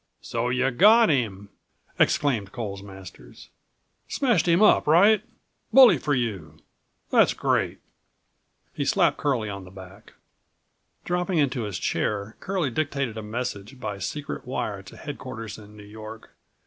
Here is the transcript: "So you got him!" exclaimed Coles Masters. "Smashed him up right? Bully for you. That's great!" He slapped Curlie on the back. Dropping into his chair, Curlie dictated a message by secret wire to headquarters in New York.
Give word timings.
"So 0.23 0.49
you 0.49 0.71
got 0.71 1.09
him!" 1.11 1.49
exclaimed 1.99 2.51
Coles 2.51 2.81
Masters. 2.81 3.49
"Smashed 4.07 4.47
him 4.47 4.63
up 4.63 4.87
right? 4.87 5.21
Bully 5.71 5.99
for 5.99 6.15
you. 6.15 6.57
That's 7.11 7.35
great!" 7.35 7.77
He 8.73 8.83
slapped 8.83 9.17
Curlie 9.19 9.47
on 9.51 9.63
the 9.63 9.69
back. 9.69 10.13
Dropping 11.05 11.37
into 11.37 11.65
his 11.65 11.77
chair, 11.77 12.35
Curlie 12.39 12.71
dictated 12.71 13.15
a 13.15 13.21
message 13.21 13.79
by 13.79 13.99
secret 13.99 14.47
wire 14.47 14.81
to 14.81 14.97
headquarters 14.97 15.59
in 15.59 15.77
New 15.77 15.83
York. 15.83 16.31